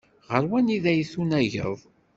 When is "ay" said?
0.91-1.01